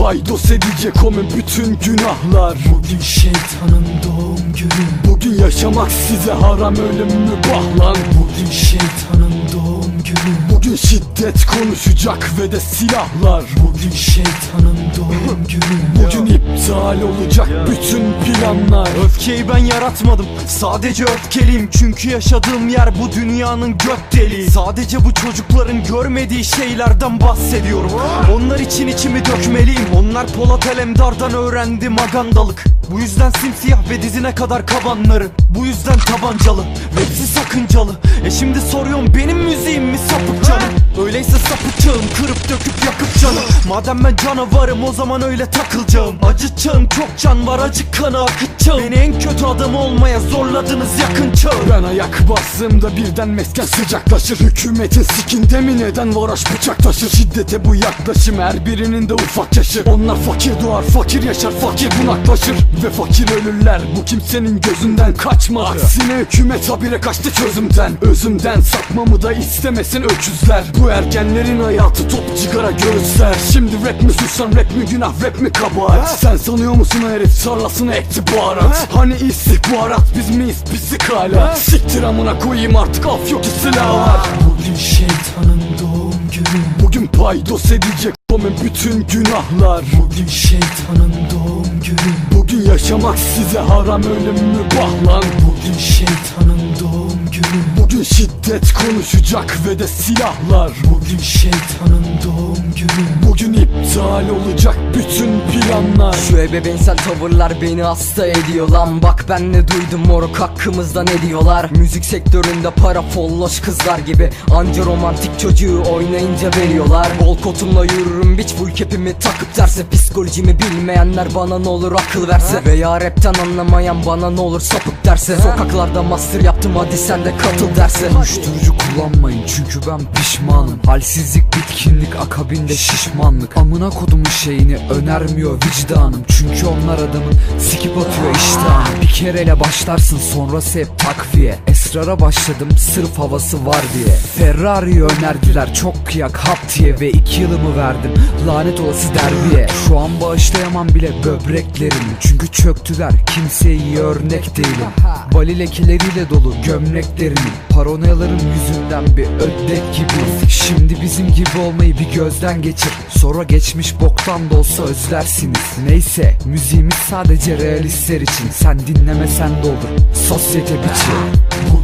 [0.00, 2.58] paydos edecek onun bütün günahlar.
[2.74, 4.86] Bugün şeytanın doğum günü.
[5.08, 7.96] Bugün yaşamak size haram ölüm mübah lan.
[8.18, 9.79] Bugün şeytanın doğum
[10.10, 13.90] günü Bugün şiddet konuşacak ve de silahlar Bugün.
[13.90, 16.06] Şeytanın doğum günü.
[16.06, 18.88] Bugün iptal olacak bütün planlar.
[19.04, 20.26] Öfkeyi ben yaratmadım.
[20.46, 21.68] Sadece öfkeliyim.
[21.78, 24.50] Çünkü yaşadığım yer bu dünyanın gök deliği.
[24.50, 27.90] Sadece bu çocukların görmediği şeylerden bahsediyorum.
[28.34, 29.86] Onlar için içimi dökmeliyim.
[29.94, 36.64] Onlar Polat Alemdar'dan öğrendi magandalık Bu yüzden simsiyah ve dizine kadar kabanları Bu yüzden tabancalı
[36.98, 37.92] Hepsi sakıncalı.
[38.24, 40.69] E şimdi soruyorum benim müziğim mi sapık canım
[41.04, 43.42] Öyleyse sapıtacağım kırıp döküp yakıp canım.
[43.68, 46.16] Madem ben canavarım o zaman öyle takılacağım.
[46.22, 48.80] Acıtacağım çok can var acı kanı akıtacağım.
[48.80, 54.40] Beni en kötü adam olmaya zorladınız yakın çağ Ben ayak bastığımda birden mesken sıcaklaşır.
[54.40, 57.08] Hükümetin sikinde mi neden varaş bıçak taşır?
[57.10, 62.56] Şiddete bu yaklaşım her birinin de ufak yaşı Onlar fakir doğar fakir yaşar fakir bunaklaşır.
[62.84, 67.92] Ve fakir ölürler bu kimsenin gözünden kaçmadı Aksine hükümet habire kaçtı çözümden.
[68.02, 70.64] Özümden sapmamı da istemesin öküzler.
[70.78, 73.34] Bu ergenlerin hayatı top cigara göğüsler.
[73.52, 76.18] Şimdi rap mi suçsan rap mi günah rap mi kabahat?
[76.18, 81.56] Sen sanıyor musun herif tarlasına ekti baharat Hani istihbarat biz miyiz pislik hala?
[81.56, 84.20] Siktir amına koyayım artık af yok ki silah var.
[84.40, 86.62] Bugün şeytanın doğum günü.
[86.82, 89.84] Bugün paydos edecek onun bütün günahlar.
[90.02, 92.40] Bugün şeytanın doğum günü.
[92.40, 95.24] Bugün yaşamak size haram ölüm mübah lan.
[95.46, 100.72] Bugün şeytanın doğum günü Bugün şiddet konuşacak ve de silahlar.
[100.84, 103.28] Bugün şeytanın doğum günü.
[103.28, 106.16] Bugün iptal olacak bütün planlar.
[106.28, 109.02] Şu ebeveynsel tavırlar beni hasta ediyor lan.
[109.02, 111.70] Bak ben ne duydum moruk hakkımızda ne diyorlar?
[111.70, 114.30] Müzik sektöründe para folloş kızlar gibi.
[114.50, 117.08] Anca romantik çocuğu oynayınca veriyorlar.
[117.20, 119.88] Bol kotumla yürürüm biç full kepimi takıp derse.
[119.92, 122.64] Psikolojimi bilmeyenler bana ne olur akıl verse.
[122.66, 125.36] Veya rapten anlamayan bana ne olur sapık derse.
[125.36, 130.80] Sokaklarda master yaptım hadi sen de katıl derse Uyuşturucu kullanmayın çünkü ben pişmanım.
[130.86, 133.56] Halsizlik bitkinlik akabinde şişmanlık.
[133.56, 136.24] Amına kodumun şeyini önermiyor vicdanım.
[136.28, 139.02] Çünkü onlar adamın sikip atıyor iştahını.
[139.02, 141.58] Bir kereyle başlarsın sonrası hep takviye
[141.90, 144.16] Esrara başladım sırf havası var diye.
[144.16, 148.10] Ferrari'yi önerdiler çok kıyak hap diye Ve iki yılımı verdim.
[148.46, 149.66] Lanet olası derbiye.
[149.88, 154.86] Şu an bağışlayamam bile böbreklerimi Çünkü çöktüler kimseye iyi örnek değilim.
[155.34, 160.48] Bali lekileriyle dolu gömleklerimi Paranoyalarım yüzünden bir ödlek gibi.
[160.50, 162.92] Şimdi bizim gibi olmayı bir gözden geçir.
[163.08, 165.76] Sonra geçmiş boktan da olsa özlersiniz.
[165.88, 168.48] Neyse müziğimiz sadece realistler için.
[168.52, 171.40] Sen dinlemesen de olur sosyete biçi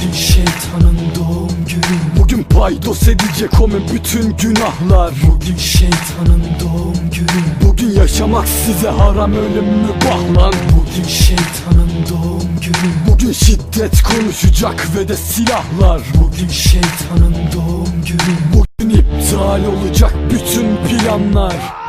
[0.00, 2.22] Bugün şeytanın doğum günü.
[2.22, 5.14] Bugün paydos edecek onun bütün günahlar.
[5.26, 7.68] Bugün şeytanın doğum günü.
[7.68, 10.54] Bugün yaşamak size haram ölüm mübah lan.
[10.72, 13.12] Bugün şeytanın doğum günü.
[13.12, 16.00] Bugün şiddet konuşacak ve de silahlar.
[16.14, 18.36] Bugün şeytanın doğum günü.
[18.54, 21.79] Bugün iptal olacak bütün planlar